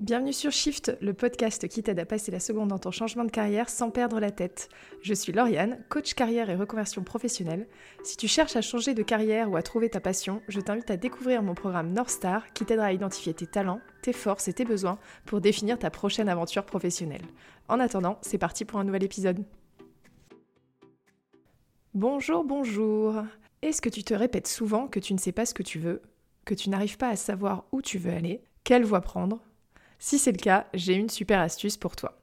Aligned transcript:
Bienvenue 0.00 0.32
sur 0.32 0.50
Shift, 0.50 0.96
le 1.02 1.12
podcast 1.12 1.68
qui 1.68 1.82
t'aide 1.82 1.98
à 1.98 2.06
passer 2.06 2.30
la 2.30 2.40
seconde 2.40 2.68
dans 2.68 2.78
ton 2.78 2.90
changement 2.90 3.26
de 3.26 3.30
carrière 3.30 3.68
sans 3.68 3.90
perdre 3.90 4.18
la 4.18 4.30
tête. 4.30 4.70
Je 5.02 5.12
suis 5.12 5.30
Lauriane, 5.30 5.84
coach 5.90 6.14
carrière 6.14 6.48
et 6.48 6.56
reconversion 6.56 7.04
professionnelle. 7.04 7.68
Si 8.02 8.16
tu 8.16 8.26
cherches 8.26 8.56
à 8.56 8.62
changer 8.62 8.94
de 8.94 9.02
carrière 9.02 9.50
ou 9.50 9.56
à 9.56 9.62
trouver 9.62 9.90
ta 9.90 10.00
passion, 10.00 10.40
je 10.48 10.62
t'invite 10.62 10.90
à 10.90 10.96
découvrir 10.96 11.42
mon 11.42 11.52
programme 11.52 11.92
North 11.92 12.08
Star 12.08 12.50
qui 12.54 12.64
t'aidera 12.64 12.86
à 12.86 12.92
identifier 12.94 13.34
tes 13.34 13.46
talents, 13.46 13.82
tes 14.00 14.14
forces 14.14 14.48
et 14.48 14.54
tes 14.54 14.64
besoins 14.64 14.98
pour 15.26 15.42
définir 15.42 15.78
ta 15.78 15.90
prochaine 15.90 16.30
aventure 16.30 16.64
professionnelle. 16.64 17.26
En 17.68 17.78
attendant, 17.78 18.16
c'est 18.22 18.38
parti 18.38 18.64
pour 18.64 18.78
un 18.78 18.84
nouvel 18.84 19.04
épisode. 19.04 19.44
Bonjour, 21.92 22.42
bonjour. 22.42 23.16
Est-ce 23.60 23.82
que 23.82 23.90
tu 23.90 24.02
te 24.02 24.14
répètes 24.14 24.48
souvent 24.48 24.88
que 24.88 24.98
tu 24.98 25.12
ne 25.12 25.18
sais 25.18 25.32
pas 25.32 25.44
ce 25.44 25.52
que 25.52 25.62
tu 25.62 25.78
veux, 25.78 26.00
que 26.46 26.54
tu 26.54 26.70
n'arrives 26.70 26.96
pas 26.96 27.10
à 27.10 27.16
savoir 27.16 27.66
où 27.70 27.82
tu 27.82 27.98
veux 27.98 28.12
aller, 28.12 28.42
quelle 28.64 28.84
voie 28.84 29.02
prendre? 29.02 29.42
Si 30.00 30.18
c'est 30.18 30.32
le 30.32 30.38
cas, 30.38 30.66
j'ai 30.74 30.94
une 30.94 31.10
super 31.10 31.40
astuce 31.40 31.76
pour 31.76 31.94
toi. 31.94 32.18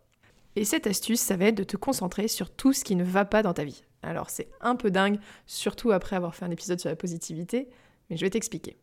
Et 0.55 0.65
cette 0.65 0.87
astuce, 0.87 1.21
ça 1.21 1.37
va 1.37 1.45
être 1.45 1.55
de 1.55 1.63
te 1.63 1.77
concentrer 1.77 2.27
sur 2.27 2.49
tout 2.49 2.73
ce 2.73 2.83
qui 2.83 2.95
ne 2.95 3.03
va 3.03 3.23
pas 3.23 3.43
dans 3.43 3.53
ta 3.53 3.63
vie. 3.63 3.83
Alors 4.01 4.31
c'est 4.31 4.49
un 4.59 4.75
peu 4.75 4.89
dingue, 4.89 5.19
surtout 5.45 5.91
après 5.91 6.15
avoir 6.15 6.35
fait 6.35 6.45
un 6.45 6.51
épisode 6.51 6.79
sur 6.79 6.89
la 6.89 6.95
positivité, 6.95 7.69
mais 8.09 8.17
je 8.17 8.25
vais 8.25 8.31
t'expliquer. 8.31 8.77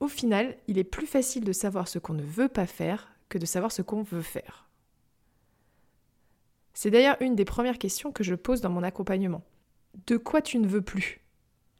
Au 0.00 0.08
final, 0.08 0.54
il 0.68 0.76
est 0.76 0.84
plus 0.84 1.06
facile 1.06 1.44
de 1.44 1.52
savoir 1.52 1.88
ce 1.88 1.98
qu'on 1.98 2.12
ne 2.12 2.22
veut 2.22 2.48
pas 2.48 2.66
faire 2.66 3.10
que 3.30 3.38
de 3.38 3.46
savoir 3.46 3.72
ce 3.72 3.80
qu'on 3.80 4.02
veut 4.02 4.20
faire. 4.20 4.68
C'est 6.74 6.90
d'ailleurs 6.90 7.16
une 7.20 7.36
des 7.36 7.46
premières 7.46 7.78
questions 7.78 8.12
que 8.12 8.22
je 8.24 8.34
pose 8.34 8.60
dans 8.60 8.68
mon 8.68 8.82
accompagnement. 8.82 9.44
De 10.06 10.18
quoi 10.18 10.42
tu 10.42 10.58
ne 10.58 10.68
veux 10.68 10.82
plus? 10.82 11.22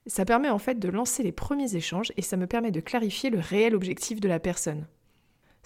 Ça 0.07 0.25
permet 0.25 0.49
en 0.49 0.59
fait 0.59 0.79
de 0.79 0.89
lancer 0.89 1.23
les 1.23 1.33
premiers 1.33 1.77
échanges 1.77 2.13
et 2.17 2.23
ça 2.23 2.39
me 2.39 2.47
permet 2.47 2.71
de 2.71 2.81
clarifier 2.81 3.29
le 3.29 3.41
réel 3.41 3.75
objectif 3.75 4.21
de 4.21 4.29
la 4.29 4.41
personne. 4.41 4.87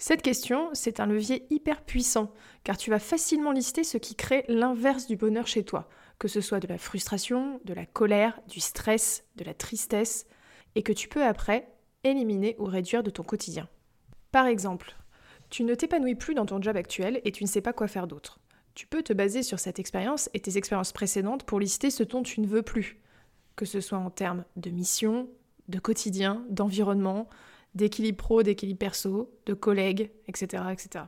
Cette 0.01 0.21
question, 0.21 0.69
c'est 0.71 1.01
un 1.01 1.05
levier 1.05 1.45
hyper 1.49 1.81
puissant, 1.81 2.31
car 2.63 2.77
tu 2.77 2.89
vas 2.89 2.99
facilement 2.99 3.51
lister 3.51 3.83
ce 3.83 3.97
qui 3.97 4.15
crée 4.15 4.45
l'inverse 4.47 5.07
du 5.07 5.17
bonheur 5.17 5.45
chez 5.45 5.65
toi, 5.65 5.89
que 6.19 6.29
ce 6.29 6.39
soit 6.39 6.61
de 6.61 6.67
la 6.67 6.77
frustration, 6.77 7.59
de 7.65 7.73
la 7.73 7.85
colère, 7.85 8.39
du 8.47 8.61
stress, 8.61 9.25
de 9.35 9.43
la 9.43 9.53
tristesse, 9.53 10.25
et 10.75 10.83
que 10.83 10.93
tu 10.93 11.09
peux 11.09 11.23
après 11.25 11.67
éliminer 12.05 12.55
ou 12.59 12.63
réduire 12.63 13.03
de 13.03 13.09
ton 13.09 13.23
quotidien. 13.23 13.67
Par 14.31 14.45
exemple, 14.45 14.95
tu 15.49 15.65
ne 15.65 15.75
t'épanouis 15.75 16.15
plus 16.15 16.33
dans 16.33 16.45
ton 16.45 16.61
job 16.61 16.77
actuel 16.77 17.19
et 17.25 17.33
tu 17.33 17.43
ne 17.43 17.49
sais 17.49 17.61
pas 17.61 17.73
quoi 17.73 17.89
faire 17.89 18.07
d'autre. 18.07 18.39
Tu 18.75 18.87
peux 18.87 19.03
te 19.03 19.11
baser 19.11 19.43
sur 19.43 19.59
cette 19.59 19.79
expérience 19.79 20.29
et 20.33 20.39
tes 20.39 20.57
expériences 20.57 20.93
précédentes 20.93 21.43
pour 21.43 21.59
lister 21.59 21.89
ce 21.89 22.03
dont 22.03 22.23
tu 22.23 22.39
ne 22.39 22.47
veux 22.47 22.61
plus, 22.61 23.01
que 23.57 23.65
ce 23.65 23.81
soit 23.81 23.97
en 23.97 24.09
termes 24.09 24.45
de 24.55 24.69
mission, 24.69 25.27
de 25.67 25.79
quotidien, 25.79 26.45
d'environnement, 26.49 27.27
d'équilibre 27.75 28.17
pro, 28.17 28.43
d'équilibre 28.43 28.79
perso, 28.79 29.31
de 29.45 29.53
collègues, 29.53 30.11
etc., 30.27 30.63
etc. 30.71 31.05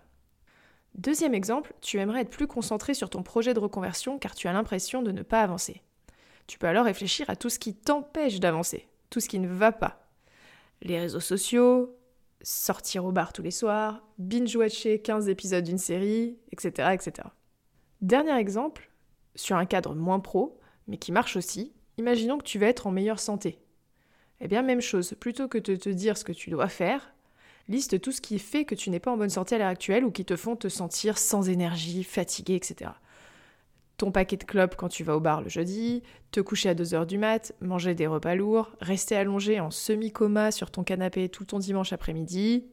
Deuxième 0.95 1.33
exemple, 1.33 1.73
tu 1.81 1.99
aimerais 1.99 2.21
être 2.21 2.29
plus 2.29 2.47
concentré 2.47 2.93
sur 2.93 3.09
ton 3.09 3.23
projet 3.23 3.53
de 3.53 3.59
reconversion 3.59 4.19
car 4.19 4.35
tu 4.35 4.47
as 4.47 4.53
l'impression 4.53 5.01
de 5.01 5.11
ne 5.11 5.23
pas 5.23 5.41
avancer. 5.41 5.81
Tu 6.47 6.59
peux 6.59 6.67
alors 6.67 6.85
réfléchir 6.85 7.29
à 7.29 7.35
tout 7.35 7.49
ce 7.49 7.59
qui 7.59 7.73
t'empêche 7.73 8.39
d'avancer, 8.39 8.87
tout 9.09 9.19
ce 9.19 9.29
qui 9.29 9.39
ne 9.39 9.47
va 9.47 9.71
pas. 9.71 10.09
Les 10.81 10.99
réseaux 10.99 11.21
sociaux, 11.21 11.95
sortir 12.41 13.05
au 13.05 13.11
bar 13.11 13.31
tous 13.31 13.41
les 13.41 13.51
soirs, 13.51 14.03
binge-watcher 14.17 15.01
15 15.01 15.29
épisodes 15.29 15.63
d'une 15.63 15.77
série, 15.77 16.37
etc., 16.51 16.89
etc. 16.93 17.27
Dernier 18.01 18.37
exemple, 18.37 18.91
sur 19.35 19.55
un 19.55 19.65
cadre 19.65 19.95
moins 19.95 20.19
pro, 20.19 20.59
mais 20.87 20.97
qui 20.97 21.11
marche 21.11 21.37
aussi, 21.37 21.73
imaginons 21.97 22.37
que 22.37 22.43
tu 22.43 22.59
veux 22.59 22.67
être 22.67 22.87
en 22.87 22.91
meilleure 22.91 23.19
santé. 23.19 23.60
Eh 24.41 24.47
bien, 24.47 24.63
même 24.63 24.81
chose, 24.81 25.13
plutôt 25.19 25.47
que 25.47 25.59
de 25.59 25.75
te 25.75 25.89
dire 25.89 26.17
ce 26.17 26.23
que 26.23 26.31
tu 26.31 26.49
dois 26.49 26.67
faire, 26.67 27.13
liste 27.69 28.01
tout 28.01 28.11
ce 28.11 28.21
qui 28.21 28.39
fait 28.39 28.65
que 28.65 28.73
tu 28.73 28.89
n'es 28.89 28.99
pas 28.99 29.11
en 29.11 29.17
bonne 29.17 29.29
santé 29.29 29.53
à 29.55 29.59
l'heure 29.59 29.67
actuelle 29.67 30.03
ou 30.03 30.09
qui 30.09 30.25
te 30.25 30.35
font 30.35 30.55
te 30.55 30.67
sentir 30.67 31.19
sans 31.19 31.47
énergie, 31.47 32.03
fatigué, 32.03 32.55
etc. 32.55 32.91
Ton 33.97 34.11
paquet 34.11 34.37
de 34.37 34.43
clopes 34.43 34.75
quand 34.75 34.89
tu 34.89 35.03
vas 35.03 35.15
au 35.15 35.19
bar 35.19 35.43
le 35.43 35.49
jeudi, 35.49 36.01
te 36.31 36.39
coucher 36.39 36.69
à 36.69 36.73
2h 36.73 37.05
du 37.05 37.19
mat, 37.19 37.53
manger 37.61 37.93
des 37.93 38.07
repas 38.07 38.33
lourds, 38.33 38.71
rester 38.81 39.15
allongé 39.15 39.59
en 39.59 39.69
semi-coma 39.69 40.49
sur 40.49 40.71
ton 40.71 40.83
canapé 40.83 41.29
tout 41.29 41.45
ton 41.45 41.59
dimanche 41.59 41.93
après-midi. 41.93 42.65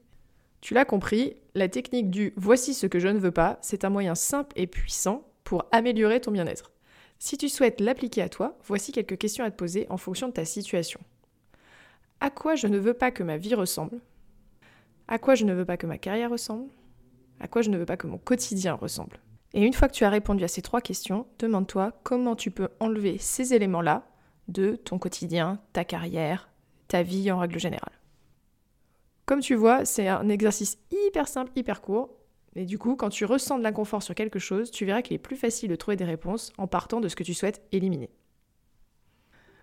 Tu 0.63 0.73
l'as 0.73 0.87
compris, 0.87 1.37
la 1.55 1.69
technique 1.69 2.09
du 2.09 2.33
voici 2.37 2.73
ce 2.73 2.87
que 2.87 2.99
je 2.99 3.09
ne 3.09 3.19
veux 3.19 3.31
pas, 3.31 3.59
c'est 3.61 3.85
un 3.85 3.91
moyen 3.91 4.15
simple 4.15 4.55
et 4.57 4.67
puissant 4.67 5.29
pour 5.45 5.67
améliorer 5.71 6.23
ton 6.23 6.31
bien-être. 6.31 6.73
Si 7.19 7.37
tu 7.37 7.51
souhaites 7.51 7.81
l'appliquer 7.83 8.23
à 8.23 8.31
toi, 8.31 8.57
voici 8.65 8.91
quelques 8.91 9.19
questions 9.19 9.45
à 9.45 9.51
te 9.51 9.57
poser 9.57 9.87
en 9.91 9.99
fonction 9.99 10.29
de 10.29 10.33
ta 10.33 10.47
situation 10.47 11.01
à 12.21 12.31
quoi 12.31 12.55
je 12.55 12.67
ne 12.67 12.79
veux 12.79 12.95
pas 12.95 13.11
que 13.11 13.23
ma 13.23 13.37
vie 13.37 13.55
ressemble, 13.55 14.01
à 15.07 15.19
quoi 15.19 15.35
je 15.35 15.45
ne 15.45 15.55
veux 15.55 15.65
pas 15.65 15.77
que 15.77 15.87
ma 15.87 15.99
carrière 15.99 16.31
ressemble, 16.31 16.71
à 17.41 17.49
quoi 17.49 17.63
je 17.63 17.71
ne 17.71 17.79
veux 17.79 17.87
pas 17.87 17.97
que 17.97 18.07
mon 18.07 18.19
quotidien 18.19 18.75
ressemble? 18.75 19.21
Et 19.55 19.65
une 19.65 19.73
fois 19.73 19.89
que 19.89 19.95
tu 19.95 20.05
as 20.05 20.11
répondu 20.11 20.45
à 20.45 20.49
ces 20.49 20.63
trois 20.63 20.81
questions, 20.81 21.27
demande-toi 21.39 21.93
comment 22.03 22.37
tu 22.37 22.51
peux 22.51 22.69
enlever 22.81 23.17
ces 23.19 23.55
éléments-là 23.55 24.07
de 24.49 24.77
ton 24.77 24.99
quotidien, 24.99 25.61
ta 25.73 25.85
carrière, 25.85 26.51
ta 26.89 27.03
vie 27.03 27.31
en 27.31 27.39
règle 27.39 27.59
générale. 27.59 27.93
Comme 29.27 29.41
tu 29.41 29.55
vois, 29.55 29.85
c'est 29.85 30.09
un 30.09 30.29
exercice 30.29 30.79
hyper 30.91 31.29
simple, 31.29 31.53
hyper 31.55 31.81
court. 31.81 32.15
Et 32.57 32.65
du 32.65 32.79
coup, 32.79 32.97
quand 32.97 33.11
tu 33.11 33.25
ressens 33.25 33.59
de 33.59 33.63
l'inconfort 33.63 34.03
sur 34.03 34.15
quelque 34.15 34.39
chose, 34.39 34.71
tu 34.71 34.85
verras 34.85 35.03
qu'il 35.03 35.15
est 35.15 35.19
plus 35.19 35.37
facile 35.37 35.69
de 35.69 35.77
trouver 35.77 35.97
des 35.97 36.05
réponses 36.05 36.53
en 36.57 36.67
partant 36.67 37.01
de 37.01 37.09
ce 37.09 37.17
que 37.17 37.23
tu 37.23 37.35
souhaites 37.35 37.63
éliminer. 37.73 38.11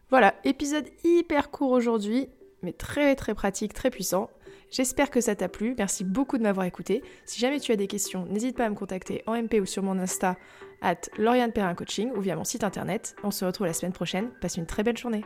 Voilà, 0.10 0.36
épisode 0.44 0.88
hyper 1.04 1.50
court 1.50 1.72
aujourd'hui, 1.72 2.30
mais 2.66 2.74
très 2.74 3.16
très 3.16 3.34
pratique, 3.34 3.74
très 3.74 3.90
puissant. 3.90 4.30
J'espère 4.72 5.10
que 5.10 5.22
ça 5.22 5.36
t'a 5.36 5.48
plu, 5.48 5.76
merci 5.78 6.04
beaucoup 6.04 6.38
de 6.38 6.44
m'avoir 6.44 6.66
écouté. 6.66 7.04
Si 7.26 7.40
jamais 7.40 7.60
tu 7.60 7.72
as 7.72 7.76
des 7.78 7.88
questions, 7.88 8.26
n'hésite 8.26 8.58
pas 8.58 8.66
à 8.66 8.70
me 8.70 8.76
contacter 8.76 9.24
en 9.28 9.42
MP 9.42 9.62
ou 9.62 9.66
sur 9.66 9.84
mon 9.84 9.98
Insta 10.00 10.36
at 10.82 11.02
Lauriane 11.18 11.54
Perrin 11.54 11.76
ou 12.16 12.20
via 12.20 12.36
mon 12.36 12.44
site 12.44 12.64
internet. 12.64 13.16
On 13.24 13.32
se 13.32 13.46
retrouve 13.46 13.68
la 13.68 13.74
semaine 13.74 13.94
prochaine, 13.94 14.32
passe 14.42 14.58
une 14.58 14.66
très 14.66 14.84
belle 14.84 14.98
journée. 14.98 15.24